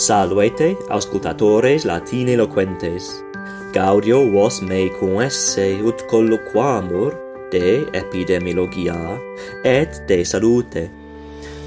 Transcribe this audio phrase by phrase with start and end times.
[0.00, 3.22] Salvete auscultatores Latine loquentes.
[3.74, 4.90] Gaudio vos mei
[5.26, 7.12] esse ut colloquamur
[7.52, 8.96] de epidemiologia
[9.62, 10.90] et de salute.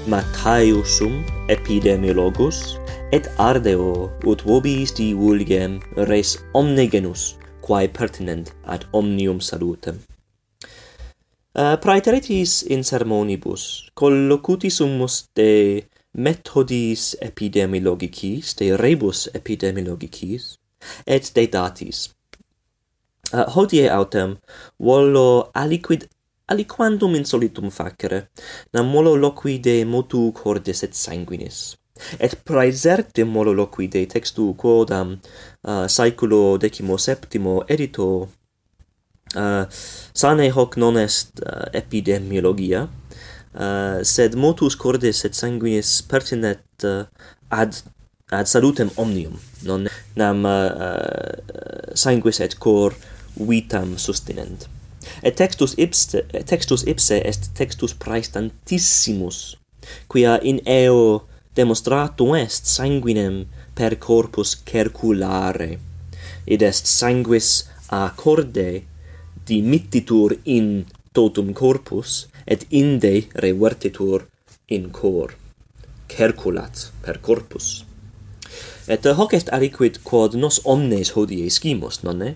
[0.08, 2.80] Matthaiusum epidemiologus
[3.12, 9.94] et ardeo ut vobis divulgem res omnigenus quae pertinent ad omnium salutem.
[11.54, 20.58] Eh, uh, praeteritis in sermonibus collocuti sumus de methodis epidemiologicis, de rebus epidemiologicis,
[21.06, 22.10] et de datis.
[23.32, 24.36] Uh, hodie autem
[24.78, 26.04] volo aliquid
[26.46, 28.28] aliquandum insolitum facere,
[28.72, 31.76] nam molo loquide motu cordes et sanguinis.
[32.20, 38.08] Et praeserte molo loquide textu quodam uh, saeculo decimo septimo edito
[39.36, 39.64] uh,
[40.12, 42.88] sane hoc non est uh, epidemiologia,
[43.54, 47.04] uh, sed motus cordis et sanguinis pertinet uh,
[47.50, 47.82] ad
[48.32, 52.94] ad salutem omnium non nam uh, sanguis et cor
[53.36, 54.68] vitam sustinent.
[55.22, 59.56] Et textus ipse textus ipse est textus praestantissimus
[60.08, 61.26] quia in eo
[61.56, 65.78] demonstratum est sanguinem per corpus cerculare
[66.46, 67.48] id est sanguis
[67.90, 68.68] a corde
[69.46, 74.26] dimittitur in totum corpus et inde revertitur
[74.68, 75.34] in cor
[76.08, 77.84] cerculat per corpus.
[78.88, 82.34] Et hoc est aliquid quod nos omnes hodie scimus nonne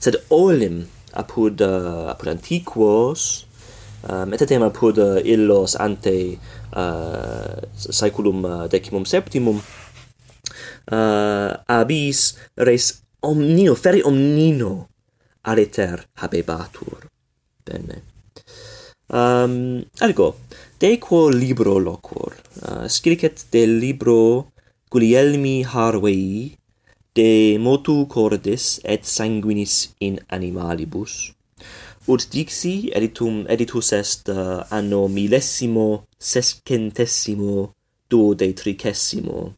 [0.00, 3.44] sed olim apud uh, apud antiquos
[4.08, 6.16] um, et etem apud uh, illos ante
[6.72, 14.88] uh, saeculum uh, decimum septimum uh, abis res omnio feri omnino
[15.44, 17.08] aliter habebatur.
[17.64, 18.09] Bene.
[19.12, 20.36] Um, ergo,
[20.78, 24.52] de quo libro locor, Uh, ah, scricet de libro
[24.90, 26.58] Guglielmi Harvey
[27.14, 31.32] de motu cordis et sanguinis in animalibus.
[32.08, 37.72] Ut dixi editum editus est uh, anno millesimo sescentesimo
[38.10, 39.54] duode tricesimo.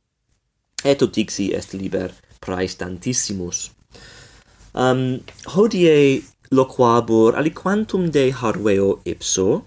[0.84, 2.10] Et ut dixi est liber
[2.41, 3.71] praestantissimus.
[4.75, 5.21] Um,
[5.56, 6.22] hodie
[6.53, 9.65] loquabur aliquantum de harveo ipso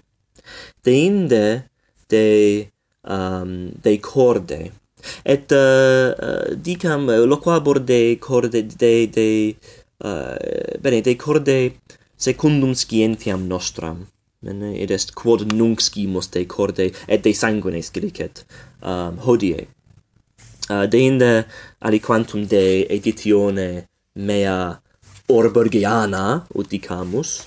[0.84, 1.64] deinde
[2.08, 2.26] de
[3.02, 4.72] um, de corde.
[5.24, 9.56] Et uh, uh, dicam uh, loquabur de corde de de
[10.04, 11.72] uh, bene de corde
[12.16, 14.06] secundum scientiam nostram.
[14.42, 18.44] Mene uh, id est quod nunc scimus de corde et de sanguine scilicet.
[18.82, 19.66] Um, hodie.
[20.70, 21.46] Uh, deinde
[21.80, 24.80] aliquantum de editione mea
[25.28, 27.46] Orbergiana uticamus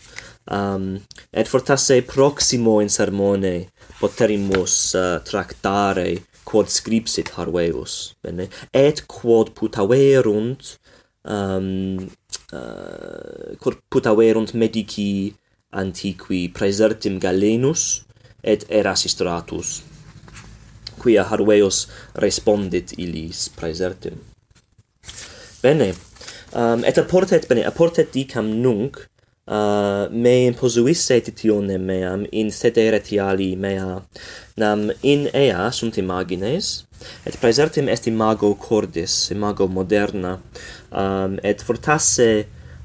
[0.51, 0.99] um,
[1.31, 3.69] et fortasse proximo in sermone
[3.99, 8.49] poterimus uh, tractare quod scripsit harveus bene?
[8.73, 10.75] Et quod putaverunt
[11.23, 12.09] um,
[12.51, 15.33] uh, quod putaverunt medici
[15.71, 18.03] antiqui praesertim Galenus
[18.41, 19.79] et Erasistratus
[20.99, 21.87] quia Harveus
[22.19, 24.19] respondit illis praesertim.
[25.63, 25.93] Bene
[26.53, 28.97] um, et apportet bene apportet dicam nunc
[29.47, 34.01] uh, me imposuisse titione meam in sedere tiali mea
[34.57, 36.85] nam in ea sunt imagines
[37.25, 40.39] et praesertim est imago cordis imago moderna
[40.91, 42.29] um, et fortasse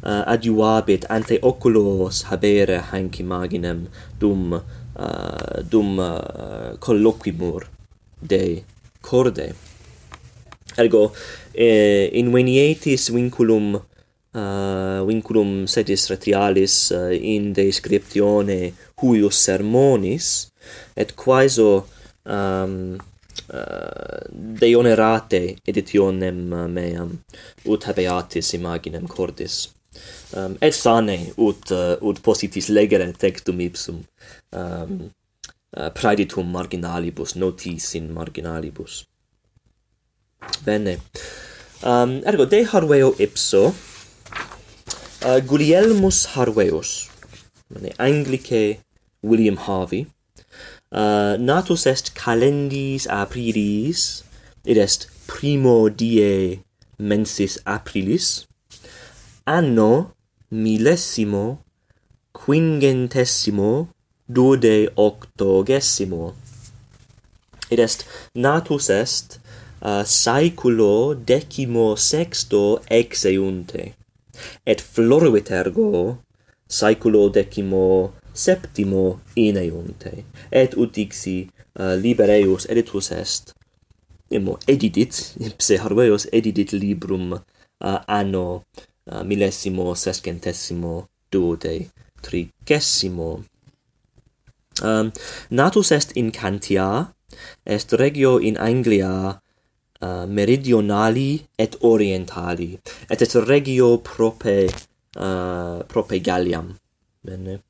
[0.03, 3.87] uh, adiuabit ante oculos habere hanc imaginem
[4.21, 7.69] dum uh, dum uh, colloquimur
[8.21, 8.63] de
[9.01, 9.55] corde
[10.79, 11.13] ergo
[11.53, 13.75] eh, inveniatis vinculum
[14.35, 20.31] uh, vinculum sedis retialis uh, eh, in descriptione huius sermonis
[20.97, 21.87] et quaeso
[22.25, 22.97] um,
[23.53, 24.21] uh,
[24.61, 26.43] deonerate editionem
[26.73, 27.19] meam
[27.65, 29.69] ut habeatis imaginem cordis.
[30.35, 34.01] Um, et sane ut uh, ut positis legere textum ipsum
[34.51, 34.97] um,
[35.77, 39.05] uh, praeditum marginalibus notis in marginalibus.
[40.65, 40.99] Bene.
[41.83, 43.75] Um, ergo, de Harveo ipso,
[45.25, 47.11] uh, Gulielmus Harveus,
[47.99, 48.81] Anglice
[49.23, 50.07] William Harvey,
[50.93, 54.25] uh, natus est calendis aprilis,
[54.65, 56.63] id est primo die
[56.99, 58.47] mensis aprilis,
[59.47, 60.15] anno
[60.51, 61.59] millesimo
[62.33, 63.89] quingentesimo
[64.29, 66.35] duode octogesimo.
[67.71, 69.41] Id est natus est
[69.85, 73.95] uh, saeculo decimo sexto exeunte
[74.67, 76.19] et floruit ergo
[76.67, 81.49] saeculo decimo septimo ineunte et ut dixi
[81.79, 83.55] uh, libereus editus est.
[84.31, 85.15] Imo edidit
[85.47, 88.65] ipse harveos edidit librum uh, anno
[89.11, 91.91] uh, millesimo sescentesimo duode
[92.25, 93.45] tricesimo
[94.83, 95.13] um,
[95.51, 97.13] natus est in Cantia,
[97.67, 99.44] est regio in Anglia
[100.01, 102.79] uh, meridionali et orientali
[103.11, 104.69] et et regio prope
[105.17, 106.75] uh, prope Galliam.
[107.25, 107.61] Bene.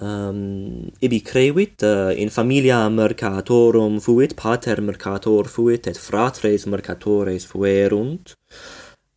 [0.00, 8.36] Um, ibi crevit uh, in familia mercatorum fuit pater mercator fuit et fratres mercatores fuerunt.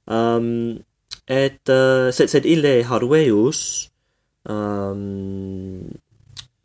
[0.08, 0.84] Um,
[1.28, 3.90] et uh, sed sed ille Harveus
[4.50, 5.92] um,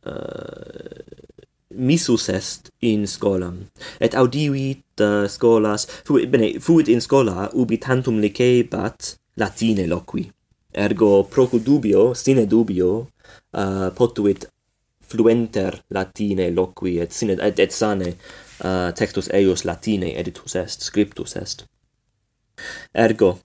[0.07, 1.28] uh,
[1.75, 3.67] missus est in scolam
[4.01, 10.31] et audivit uh, scolas fuit bene fuit in scola ubi tantum licebat latine loqui.
[10.75, 13.09] Ergo procu dubio sine dubio
[13.55, 14.47] uh, potuit
[15.09, 18.15] fluenter latine loqui et sine et, et sane
[18.65, 21.67] uh, textus eius latine editus est scriptus est.
[22.95, 23.39] Ergo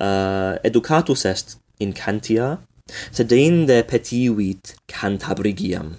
[0.00, 2.58] uh, educatus est in cantia
[3.12, 5.96] sed deinde petivit cantabrigiam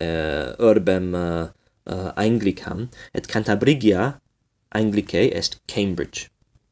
[0.00, 1.48] uh, urbem uh,
[1.88, 4.18] uh, Anglicam, et Cantabrigia
[4.74, 6.28] Anglicae est Cambridge.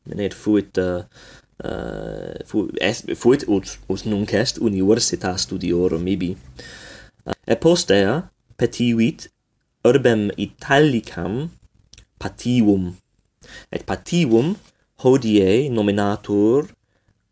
[0.06, 1.02] Mene fuit uh,
[1.64, 6.36] uh, fu, est, fuit ut, ut nunc est universitas studiorum ibi.
[7.26, 8.20] Uh, et postea
[8.60, 9.28] petiuit
[9.86, 11.48] urbem Italicam
[12.18, 12.94] Patium.
[13.72, 14.54] Et Patium
[15.02, 16.68] hodie nominatur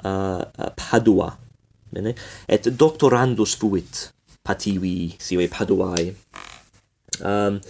[0.04, 0.42] uh,
[0.76, 1.34] Padua.
[1.92, 2.14] Bene?
[2.48, 4.13] Et doctorandus fuit
[4.44, 6.12] Pativi, sive Paduae.
[7.24, 7.60] Um,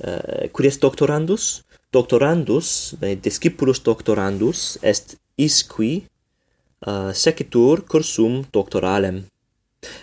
[0.00, 1.64] uh, curies doctorandus?
[1.92, 6.06] Doctorandus, eh, discipulus doctorandus, est isqui
[6.86, 9.20] uh, secitur cursum doctoralem,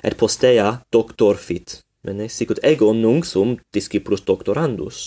[0.04, 1.82] et postea doctor fit.
[2.02, 5.02] Bene, sicut ego nunc sum discipulus doctorandus,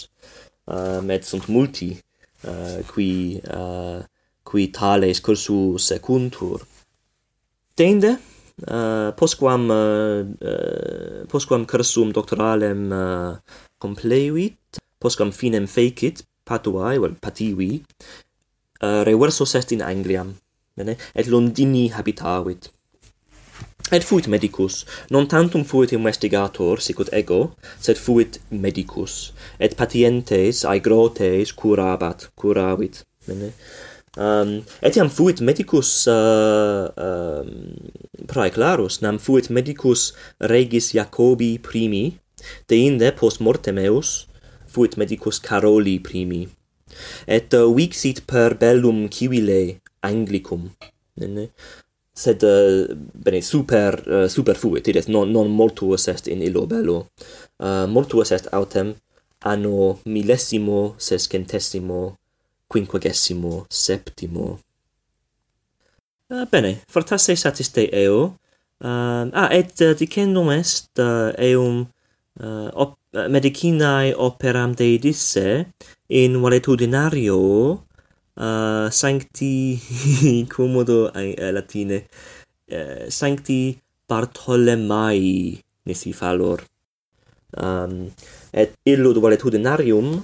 [0.67, 1.91] um, et sunt multi
[2.45, 4.03] uh, qui, uh,
[4.43, 6.67] qui tales cursus secuntur.
[7.75, 8.19] Tende,
[8.55, 12.87] Eh, postquam eh, eh, postquam cursum doctoralem
[13.83, 17.83] complevit postquam finem fecit patuae vel pativi
[18.81, 20.37] reversus est in Angliam
[20.77, 20.97] bene?
[21.15, 22.71] Et Londini habitavit.
[23.93, 31.53] Et fuit medicus, non tantum fuit investigator, sicut ego, sed fuit medicus, et patientes aegrotes
[31.53, 33.53] curabat, curavit, bene?
[34.17, 41.59] Ehm, um, etiam fuit medicus eh, ehm, uh, um, praeclarus, nam fuit medicus regis Jacobi
[41.59, 42.13] primi,
[42.71, 44.27] deinde post mortem eus,
[44.71, 46.47] fuit medicus Caroli primi.
[47.27, 50.71] Et uh, vixit per bellum civile Anglicum.
[51.19, 51.51] nene?
[52.15, 57.09] Sed, uh, bene, super, uh, super fuit, ides, non, non mortuus est in illo bello.
[57.59, 58.95] Uh, mortuus est autem
[59.45, 62.15] anno millesimo sescentesimo
[62.75, 64.59] quinquagesimo septimo.
[66.27, 68.35] Uh, bene, fortasse satiste eo.
[68.83, 71.85] Uh, ah, et eh, uh, dicendum est uh, eum
[72.43, 75.71] uh, op, uh, medicinae operam deidisse
[76.11, 77.39] in valetudinario
[78.35, 79.79] uh, sancti
[80.55, 82.03] commodo uh, latine
[82.75, 83.79] uh, sancti
[84.11, 85.55] Bartolomei
[85.87, 86.61] nisi fallor
[87.57, 88.01] um, ehm,
[88.53, 90.19] et illud valetudinarium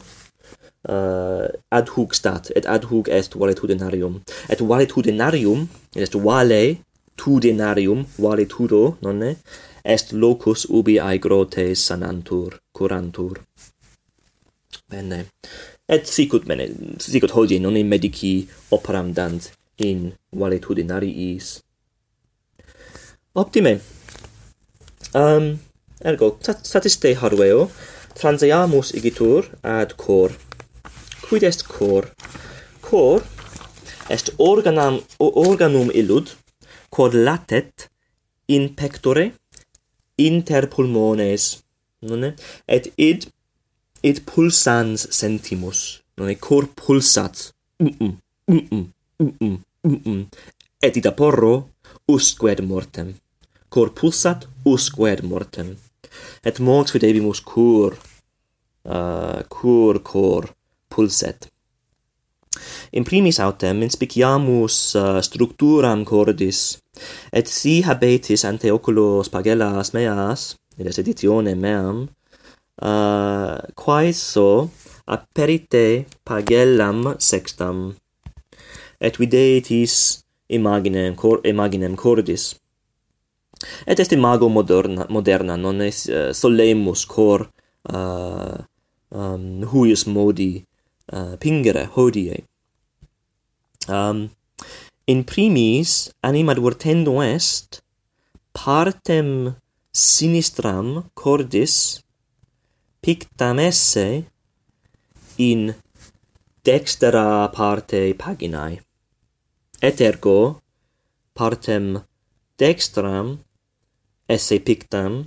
[0.89, 4.21] uh, ad hoc stat et ad hoc est valetudinarium.
[4.49, 6.79] Et valetudinarium est vale
[7.17, 9.37] tudinarium valetudo nonne
[9.85, 13.37] est locus ubi aegrotes sanantur curantur.
[14.89, 15.27] Bene.
[15.89, 16.69] Et sicut bene
[16.99, 21.61] sicut hodie nonne medici operam dant in valetudinariis.
[23.35, 23.81] Optime.
[25.15, 25.59] Um
[26.05, 27.69] ergo sat, statiste harveo
[28.15, 30.31] transeamus igitur ad cor
[31.31, 32.05] quid est cor?
[32.83, 33.21] Cor
[34.15, 36.27] est organam organum illud
[36.95, 37.87] quod latet
[38.55, 39.27] in pectore
[40.29, 41.45] inter pulmones
[42.09, 42.31] nonne
[42.75, 43.29] et id
[44.09, 45.81] id pulsans sentimus
[46.17, 47.37] nonne cor pulsat.
[47.79, 48.13] Mm -mm,
[48.53, 48.85] mm -mm,
[49.21, 49.57] mm -mm,
[49.89, 50.21] mm -mm.
[50.87, 51.55] et id aporro
[52.15, 53.09] usque ad mortem.
[53.73, 55.69] Cor pulsat usque ad mortem.
[56.49, 57.91] Et mox videbimus cur?
[58.95, 60.45] Uh, cur cor
[60.91, 61.49] pulset.
[62.93, 66.79] In primis autem inspiciamus uh, structuram cordis,
[67.33, 72.09] et si habetis ante oculo spagellas meas, in es editione meam,
[72.83, 74.71] uh, quaeso
[75.07, 77.95] aperite pagellam sextam,
[79.01, 82.57] et videtis imaginem, cor imaginem cordis.
[83.87, 87.47] Et est imago moderna, moderna non est uh, eh, solemus cor
[87.93, 88.57] uh,
[89.13, 90.65] um, huius modi
[91.13, 92.45] uh, pingere hodie.
[93.89, 94.31] Um,
[95.07, 97.81] in primis anim advertendo est
[98.53, 99.57] partem
[99.93, 102.03] sinistram cordis
[103.03, 104.25] pictam esse
[105.39, 105.75] in
[106.63, 108.81] dextera parte paginae
[109.83, 110.61] et ergo
[111.35, 112.05] partem
[112.59, 113.39] dextram
[114.29, 115.27] esse pictam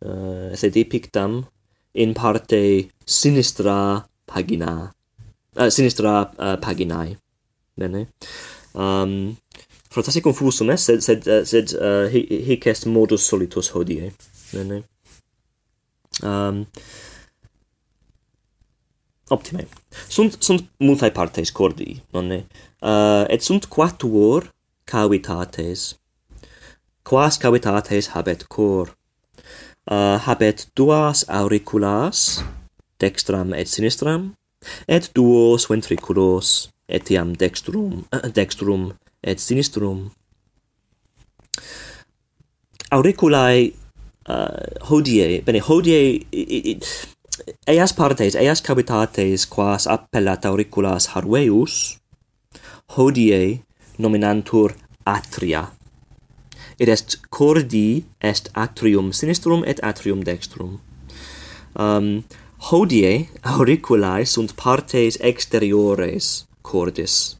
[0.00, 1.46] uh, esse depictam
[1.94, 4.95] in parte sinistra pagina
[5.58, 7.16] uh, sinistra eh, uh, paginae
[7.76, 8.06] bene.
[8.74, 9.36] Ehm, um
[9.90, 12.08] frotasi confusum est sed sed uh, sed uh,
[12.48, 14.12] hic est modus solitus hodie.
[14.52, 14.82] Bene.
[16.22, 16.66] Um
[19.28, 19.66] optime.
[20.08, 22.46] Sunt sunt multae partes cordi nonne
[22.80, 24.52] uh, et sunt quatuor
[24.84, 25.96] cavitates.
[27.02, 28.96] Quas cavitates habet cor.
[29.90, 32.44] Uh, habet duas auriculas
[32.98, 34.34] dextram et sinistram
[34.88, 38.92] et duos ventriculos etiam dextrum eh, dextrum
[39.22, 40.10] et sinistrum.
[42.90, 43.72] Auriculae
[44.28, 46.26] uh, hodie bene hodie
[47.66, 51.98] eas partes eas cavitates quas appellat auriculas harveus
[52.96, 53.62] hodie
[53.98, 55.72] nominantur atria.
[56.78, 60.80] Et est cordi est atrium sinistrum et atrium dextrum.
[61.74, 62.24] Um
[62.58, 67.36] Hodie auriculae sunt partes exteriores cordis,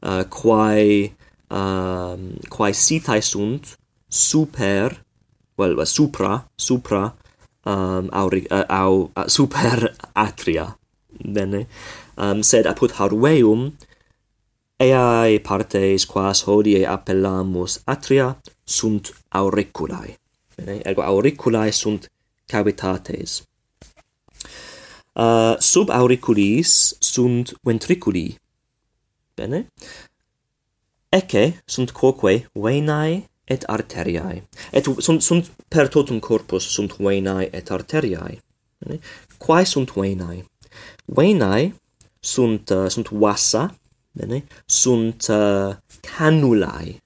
[0.00, 1.12] uh, quae,
[1.50, 3.76] um, quae sitae sunt
[4.08, 5.04] super,
[5.58, 7.14] well, uh, supra, supra,
[7.64, 10.78] um, auri, uh, au, uh, super atria,
[11.20, 11.66] bene,
[12.16, 13.72] um, sed apud Harveum,
[14.78, 20.16] eae partes quas hodie appellamus atria sunt auriculae.
[20.56, 22.08] Bene, ergo auriculae sunt
[22.46, 23.42] cavitates
[25.12, 28.36] uh, sub auriculis sunt ventriculi.
[29.34, 29.66] Bene?
[31.08, 34.48] Ecce sunt quoque venae et arteriae.
[34.72, 38.42] Et sunt, sunt per totum corpus sunt venae et arteriae.
[38.78, 39.00] Bene?
[39.38, 40.44] Quae sunt venae?
[41.04, 41.74] Venae
[42.20, 43.76] sunt, uh, sunt vasa,
[44.12, 44.44] bene?
[44.66, 47.02] sunt uh, canulae,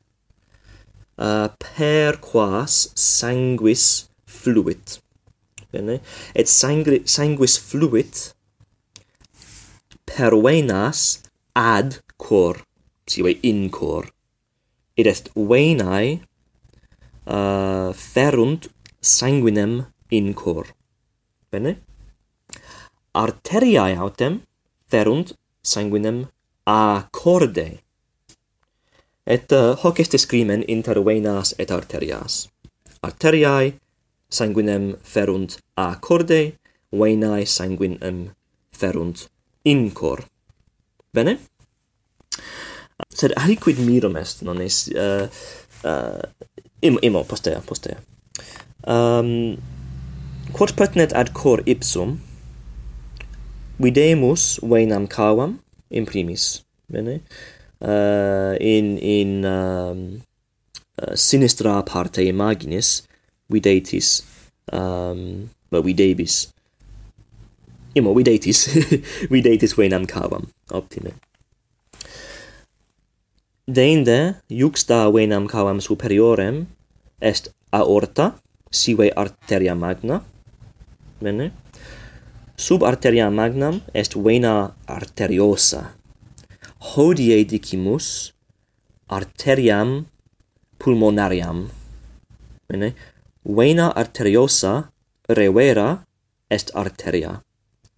[1.15, 5.01] uh, per quas sanguis fluit
[5.73, 6.01] bene?
[6.35, 8.23] Et sangri, sanguis fluit
[10.07, 11.21] per venas
[11.57, 12.63] ad cor
[13.07, 14.11] sive in cor.
[14.97, 16.21] Id est venae
[17.27, 18.69] uh, ferunt
[19.01, 20.67] sanguinem in cor.
[21.51, 21.77] Bene?
[23.15, 24.41] Arteriae autem
[24.91, 26.27] ferunt sanguinem
[26.67, 27.69] a corde.
[29.27, 32.47] Et uh, hoc est scrimen inter venas et arterias.
[33.03, 33.75] Arteriae
[34.28, 36.56] sanguinem ferunt a corde,
[36.90, 38.30] venae sanguinem
[38.73, 39.28] ferunt
[39.64, 40.25] in cor.
[41.12, 41.38] Bene?
[43.12, 44.88] Sed aliquid mirum est, non est...
[44.92, 45.28] Uh, eh,
[45.85, 47.99] uh, eh, im, imo, postea, postea.
[48.87, 49.56] Um,
[50.52, 52.18] quod pertinet ad cor ipsum,
[53.83, 57.21] videmus venam cavam in primis, bene?
[57.80, 60.23] Uh, in in um,
[61.02, 63.02] uh, sinistra parte imaginis
[63.50, 64.25] videtis
[64.73, 66.50] um but videbis
[67.95, 68.69] imo videtis
[69.35, 71.17] videtis venam cavam optime.
[73.67, 76.67] Deinde iuxta venam cavam superiorem
[77.21, 78.37] est aorta
[78.71, 80.23] sive arteria magna
[81.21, 81.50] bene?
[82.57, 85.93] Sub arteria magnam est vena arteriosa.
[86.81, 88.33] Hodie dicimus
[89.09, 90.07] arteriam
[90.79, 91.69] pulmonariam
[92.69, 92.95] bene?
[93.47, 94.91] vena arteriosa
[95.29, 96.05] revera
[96.50, 97.43] est arteria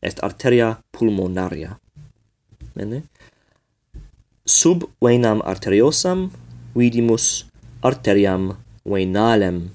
[0.03, 1.79] est arteria pulmonaria.
[2.75, 3.03] Bene?
[4.47, 6.31] Sub venam arteriosam
[6.75, 7.47] vidimus
[7.83, 9.71] arteriam venalem.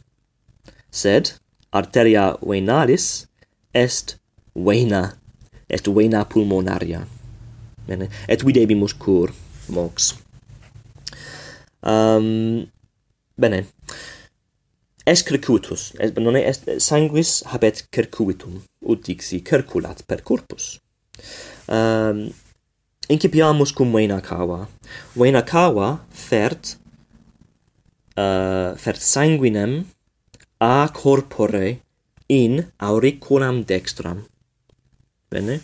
[0.91, 1.33] Sed
[1.71, 3.27] arteria venalis
[3.73, 4.17] est
[4.55, 5.13] vena
[5.69, 7.05] est vena pulmonaria.
[7.87, 8.09] Bene?
[8.27, 9.33] Et videbimus cur
[9.69, 10.15] mox
[11.83, 12.65] um
[13.37, 13.65] bene.
[15.05, 20.77] Es circuitus, es non est sanguis habet circuitum, ut dixi circulat per corpus.
[21.67, 22.29] Um,
[23.11, 24.69] incipiamus cum vena cava.
[25.19, 26.77] Vena cava fert
[28.15, 29.81] uh, fert sanguinem
[30.63, 31.81] a corpore
[32.29, 34.23] in auriculam dextram.
[35.27, 35.59] Bene?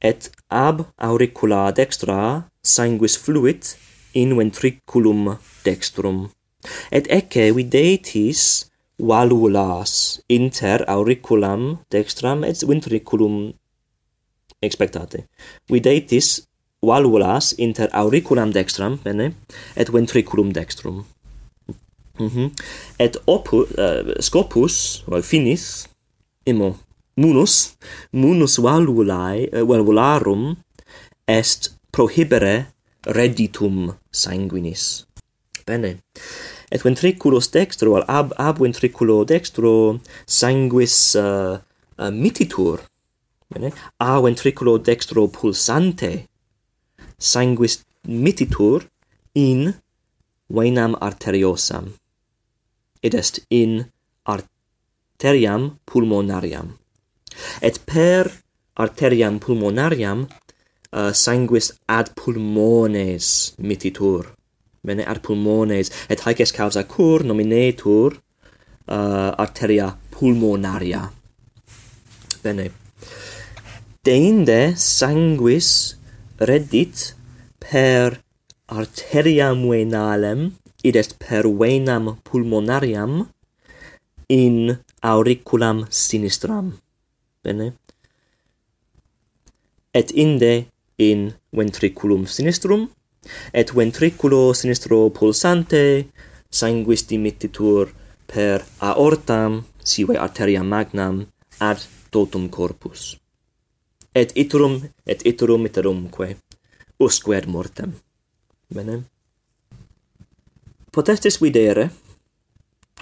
[0.00, 3.76] Et ab auricula dextra sanguis fluit
[4.14, 6.30] in ventriculum dextrum
[6.90, 13.52] et ecce videtis valulas inter auriculam dextram et ventriculum
[14.62, 15.26] expectate.
[15.68, 16.46] Videtis
[16.82, 19.34] valulas inter auriculam dextram bene
[19.76, 21.04] et ventriculum dextrum.
[22.18, 22.50] Mm -hmm.
[22.98, 25.86] et opus uh, scopus vel finis
[26.46, 26.76] imo
[27.16, 27.76] munus
[28.12, 30.56] munus valulae uh, valvularum
[31.28, 32.66] est prohibere
[33.06, 35.06] reditum sanguinis.
[35.66, 35.96] Bene
[36.76, 39.72] et ventriculus dextro al ab ab ventriculo dextro
[40.28, 42.84] sanguis uh, uh, mititur
[43.48, 43.72] bene?
[43.98, 46.12] A ventriculo dextro pulsante
[47.18, 48.84] sanguis mititur
[49.34, 49.74] in
[50.48, 51.94] venam arteriosam.
[53.02, 53.86] Id est in
[54.24, 56.78] arteriam pulmonariam.
[57.62, 58.30] Et per
[58.76, 60.28] arteriam pulmonariam
[60.92, 64.35] uh, sanguis ad pulmones mititur
[64.86, 68.16] mene ad pulmones, et haec est causa cur nominetur
[68.88, 71.10] uh, arteria pulmonaria.
[72.42, 72.70] Bene.
[74.06, 75.96] Deinde sanguis
[76.38, 77.12] reddit
[77.58, 78.20] per
[78.70, 80.52] arteriam venalem,
[80.86, 83.26] id est per venam pulmonariam,
[84.28, 86.76] in auriculam sinistram.
[87.42, 87.72] Bene?
[89.94, 90.66] Et inde
[90.98, 92.90] in ventriculum sinistrum,
[93.52, 96.06] et ventriculo sinistro pulsante
[96.50, 97.92] sanguis dimittitur
[98.26, 101.26] per aortam sive arteria magnam
[101.58, 101.80] ad
[102.10, 103.16] totum corpus.
[104.14, 106.36] Et iterum et iterum iterumque
[106.98, 107.92] usque ad mortem.
[108.68, 109.02] Bene.
[110.90, 111.90] Potestis videre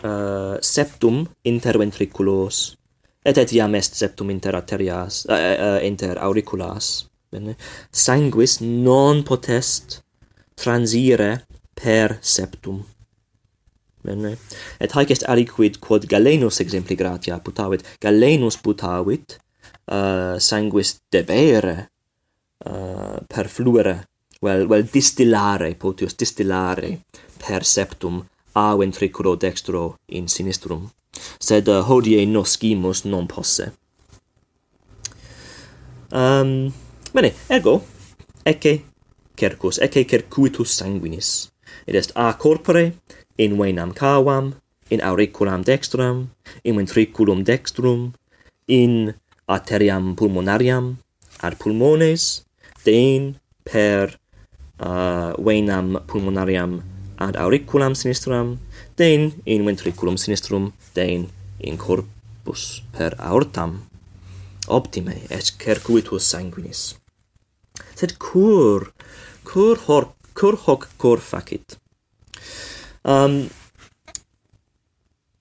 [0.03, 2.77] uh, septum interventriculos
[3.25, 7.57] et et iam est septum inter arterias uh, uh, inter auriculas bene.
[7.91, 10.04] Sanguis non potest
[10.55, 12.85] transire per septum.
[14.05, 14.37] Bene.
[14.79, 19.39] Et haec est aliquid quod Galenus exempli gratia putavit, Galenus putavit
[19.89, 21.89] uh, sanguis debere
[22.65, 24.09] uh, eh, per fluere,
[24.41, 27.01] vel, vel distillare, potius distillare
[27.37, 28.21] per septum
[28.53, 30.91] a ventriculo dextro in sinistrum.
[31.39, 33.73] Sed uh, hodie noscimus non posse.
[36.13, 36.73] Um,
[37.13, 37.81] bene, ergo,
[38.43, 38.94] ecce
[39.37, 41.51] cercus ecce circuitus sanguinis.
[41.87, 42.95] Id est a corpore,
[43.37, 44.55] in venam cavam,
[44.91, 46.31] in auriculam dextram,
[46.63, 48.15] in ventriculum dextrum,
[48.67, 49.15] in
[49.49, 50.97] arteriam pulmonariam,
[51.41, 52.45] ad pulmones,
[52.85, 54.19] dein per
[54.81, 56.83] uh, venam pulmonariam
[57.19, 58.59] ad auriculam sinistram,
[58.97, 63.83] dein in ventriculum sinistrum, dein in corpus per aortam.
[64.67, 66.95] Optime et circuitus sanguinis.
[67.95, 68.95] Sed cur
[69.51, 70.05] cur hor
[70.35, 71.79] cur hoc cor facit.
[73.05, 73.49] Um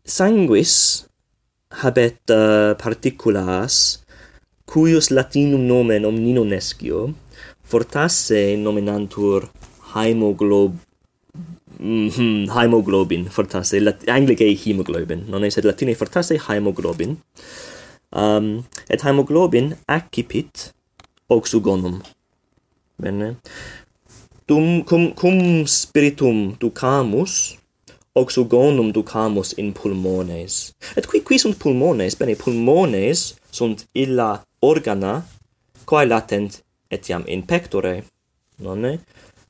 [0.06, 1.08] sanguis
[1.82, 4.04] habet uh, particulas
[4.68, 7.14] cuius latinum nomen omnino nescio
[7.64, 9.48] fortasse nomenantur
[9.94, 10.76] haemoglob
[11.80, 17.18] mm -hmm, haemoglobin fortasse lat anglicae hemoglobin non est latine fortasse haemoglobin
[18.22, 18.48] um,
[18.90, 20.74] et haemoglobin accipit
[21.30, 21.96] oxugonum
[23.00, 23.28] bene?
[24.46, 27.58] dum cum cum spiritum ducamus
[28.14, 30.74] oxygonum ducamus in pulmones.
[30.96, 32.16] Et qui qui sunt pulmones?
[32.16, 35.24] Bene pulmones sunt illa organa
[35.86, 38.04] quae latent etiam in pectore
[38.56, 38.94] nonne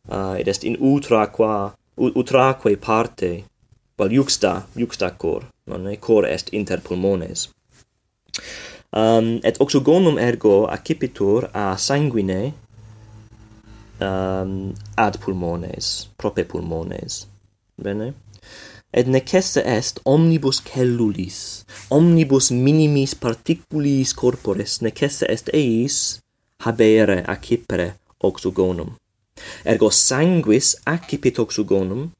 [0.10, 3.44] uh, ah, id est in utra qua utraque parte
[3.98, 7.50] val juxta juxta cor nonne cor est inter pulmones.
[8.94, 12.54] Um, et oxygonum ergo accipitur a sanguine
[14.04, 17.24] um, ad pulmones, prope pulmones.
[17.78, 18.14] Bene?
[18.94, 26.20] Et necesse est omnibus cellulis, omnibus minimis particulis corporis, necesse est eis
[26.66, 28.94] habere accipere oxygonum.
[29.66, 32.12] Ergo sanguis accipit oxygonum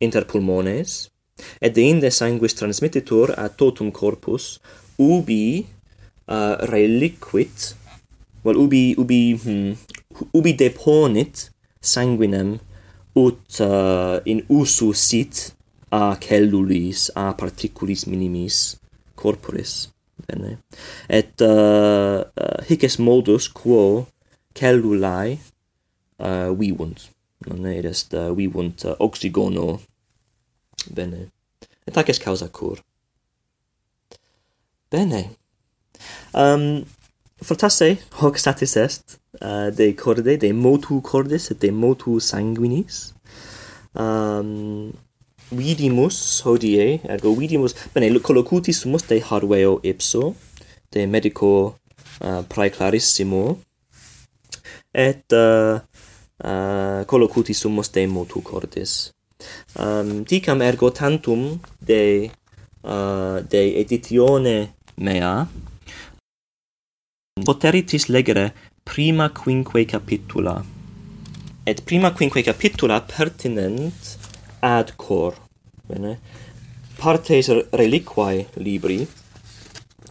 [0.00, 1.08] inter pulmones,
[1.60, 4.56] et deinde sanguis transmittitur ad totum corpus,
[4.98, 5.66] ubi
[6.28, 7.72] uh, reliquit,
[8.44, 9.72] well ubi ubi hmm,
[10.32, 11.50] ubi deponit
[11.80, 12.56] sanguinem
[13.16, 15.52] ut uh, in usu sit
[15.90, 18.76] a cellulis a particulis minimis
[19.14, 19.88] corporis
[20.26, 20.56] bene
[21.08, 24.06] et uh, uh, hic est modus quo
[24.56, 25.38] cellulae
[26.18, 27.08] uh, vivunt
[27.46, 29.80] non id est uh, vivunt uh, oxygono
[30.90, 31.28] bene
[31.86, 32.82] et hac est causa cur.
[34.90, 35.30] Bene
[36.34, 36.84] um
[37.42, 43.12] Fortasse hoc statis est uh, de corde, de motu cordis et de motu sanguinis.
[43.94, 44.92] Um,
[45.52, 50.34] vidimus hodie, ergo vidimus, bene, collocutis sumus de Harveo ipso,
[50.92, 51.76] de medico
[52.22, 53.58] eh, uh, praeclarissimo,
[54.94, 55.80] et eh, uh,
[56.42, 59.12] uh, collocuti sumus de motu cordis.
[59.78, 62.30] Um, dicam ergo tantum de,
[62.82, 65.46] uh, de editione mea,
[67.44, 70.64] Poteritis legere prima quinque capitula.
[71.66, 74.16] Et prima quinque capitula pertinent
[74.60, 75.34] ad cor.
[75.86, 76.18] Bene?
[76.96, 79.06] Partes reliquae libri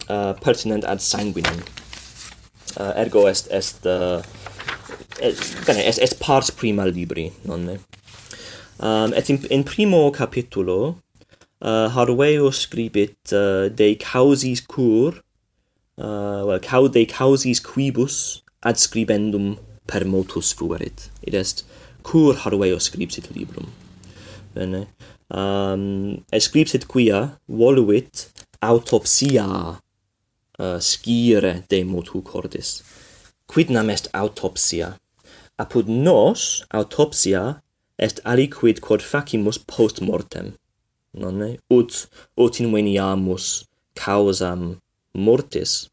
[0.08, 1.58] uh, pertinent ad sanguinem.
[2.78, 4.22] Uh, ergo est est uh,
[5.66, 7.80] bene, est est pars prima libri, nonne.
[8.78, 11.02] Um, et in, in primo capitulo
[11.60, 15.25] uh, Harveo scribit uh, de causis cur
[15.98, 21.10] uh, well, caude causis quibus ad scribendum per motus fuerit.
[21.26, 21.64] Id est
[22.02, 23.70] cur harveo scripsit librum.
[24.54, 24.86] Bene.
[25.30, 28.30] Um, escripsit quia voluit
[28.62, 29.80] autopsia
[30.58, 32.82] uh, scire de motu cordis.
[33.46, 34.98] Quid nam est autopsia?
[35.58, 37.62] Apud nos autopsia
[37.98, 40.54] est aliquid quod facimus post mortem.
[41.14, 41.56] Nonne?
[41.70, 44.76] Ut, ut inveniamus causam
[45.16, 45.88] mortis.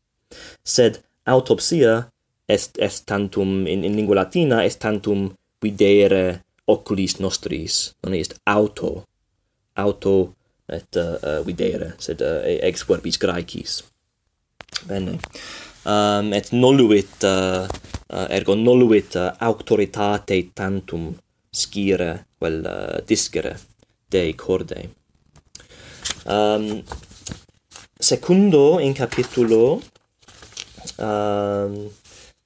[0.64, 2.10] Sed autopsia
[2.48, 5.32] est est tantum in in lingua latina est tantum
[5.62, 7.94] videre oculis nostris.
[8.04, 9.04] Non est auto
[9.76, 10.36] auto
[10.70, 13.84] et uh, uh, videre sed uh, ex verbis graecis.
[14.88, 15.20] Bene.
[15.86, 17.68] Um, et noluit uh,
[18.10, 21.12] uh, ergo noluit uh, auctoritate tantum
[21.52, 23.58] scire vel uh, discere
[24.10, 24.90] de corde
[26.26, 26.84] um
[28.04, 29.82] secundo in capitulo
[30.98, 31.90] um,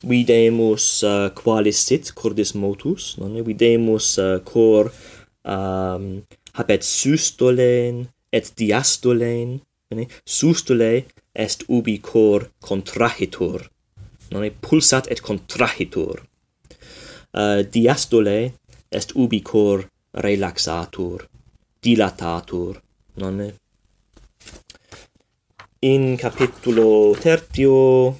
[0.03, 4.91] videmus uh, qualis sit cordis motus non videmus uh, cor
[5.41, 6.21] um,
[6.53, 9.57] habet systolen et diastolen
[9.89, 13.65] bene systole est ubi cor contrahitur
[14.29, 16.21] non pulsat et contrahitur
[17.33, 18.39] uh, diastole
[18.93, 21.25] est ubi cor relaxatur
[21.81, 22.77] dilatatur
[23.17, 23.41] non
[25.81, 28.15] in capitulo tertio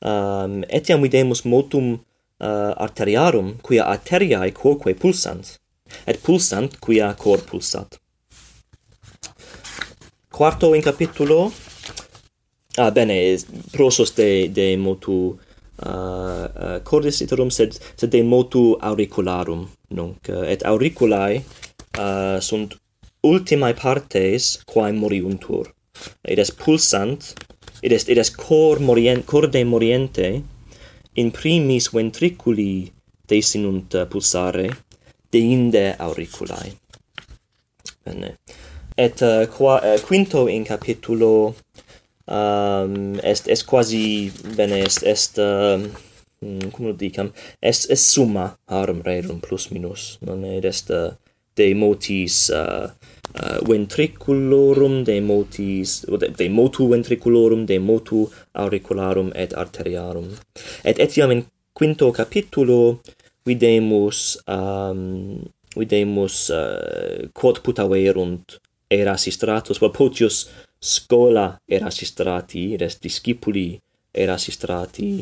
[0.00, 1.94] um, etiam videmus motum
[2.40, 5.58] uh, arteriarum quia arteriae quoque pulsant
[6.06, 7.98] et pulsant quia cor pulsat.
[10.30, 11.52] Quarto in capitulo
[12.78, 13.16] ah bene
[13.72, 15.38] prosos de de motu
[15.86, 21.42] uh, uh, cordis iterum sed sed de motu auricularum nunc uh, et auriculae
[21.98, 22.78] uh, sunt
[23.22, 25.74] ultimae partes quae moriuntur
[26.28, 27.34] id est pulsant,
[27.82, 30.42] id est, id est cor morient, corde moriente,
[31.18, 32.90] in primis ventriculi
[33.28, 34.68] desinunt pulsare,
[35.32, 36.72] deinde auriculae.
[38.04, 38.36] Bene.
[38.96, 41.54] Et uh, qua, uh, quinto in capitulo
[42.26, 45.78] um, est, est quasi, bene, est, est uh,
[46.40, 47.30] cum lo dicam,
[47.60, 51.12] est, est summa harum rerum plus minus, non est uh,
[51.58, 52.86] de motis uh,
[53.34, 56.00] uh, ventriculorum de motis
[56.36, 60.30] de motu ventriculorum de motu auricularum et arteriarum.
[60.84, 61.44] Et etiam in
[61.74, 63.00] quinto capitulo
[63.46, 65.38] videmus um,
[65.76, 68.58] videmus uh, quod putaverunt
[68.90, 70.48] erasistratus potius
[70.80, 73.80] scola erasistrati res discipuli
[74.14, 75.12] erasistrati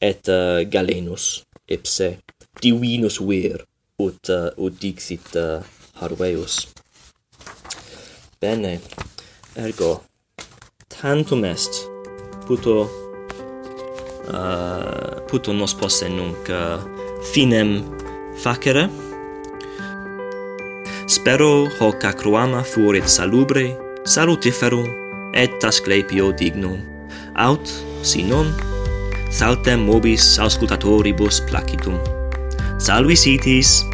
[0.00, 2.16] et uh, galenus ipse
[2.62, 3.62] divinus vir
[4.06, 5.62] ut uh, ut dixit uh,
[6.00, 6.68] Harveus.
[8.40, 8.80] Bene
[9.56, 10.02] ergo
[10.88, 11.72] tantum est
[12.46, 12.88] puto
[14.32, 16.80] uh, puto nos posse nunc uh,
[17.32, 17.82] finem
[18.42, 18.88] facere.
[21.06, 24.88] Spero hoc acruama fuerit salubre salutiferum
[25.34, 26.80] et asclepio dignum.
[27.34, 27.66] Aut
[28.02, 28.50] si non
[29.30, 31.98] saltem mobis auscultatoribus placitum.
[32.82, 33.84] Salvis itis